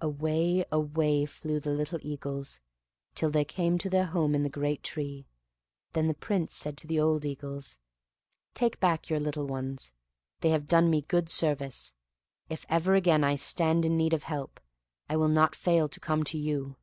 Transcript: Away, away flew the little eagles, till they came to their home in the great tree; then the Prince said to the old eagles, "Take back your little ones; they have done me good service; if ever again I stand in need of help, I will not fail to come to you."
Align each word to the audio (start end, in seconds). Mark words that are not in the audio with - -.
Away, 0.00 0.64
away 0.72 1.26
flew 1.26 1.60
the 1.60 1.74
little 1.74 1.98
eagles, 2.00 2.58
till 3.14 3.28
they 3.28 3.44
came 3.44 3.76
to 3.76 3.90
their 3.90 4.06
home 4.06 4.34
in 4.34 4.42
the 4.42 4.48
great 4.48 4.82
tree; 4.82 5.26
then 5.92 6.08
the 6.08 6.14
Prince 6.14 6.54
said 6.54 6.78
to 6.78 6.86
the 6.86 6.98
old 6.98 7.26
eagles, 7.26 7.76
"Take 8.54 8.80
back 8.80 9.10
your 9.10 9.20
little 9.20 9.46
ones; 9.46 9.92
they 10.40 10.48
have 10.48 10.68
done 10.68 10.88
me 10.88 11.02
good 11.02 11.28
service; 11.28 11.92
if 12.48 12.64
ever 12.70 12.94
again 12.94 13.24
I 13.24 13.36
stand 13.36 13.84
in 13.84 13.98
need 13.98 14.14
of 14.14 14.22
help, 14.22 14.58
I 15.10 15.18
will 15.18 15.28
not 15.28 15.54
fail 15.54 15.86
to 15.90 16.00
come 16.00 16.24
to 16.24 16.38
you." 16.38 16.76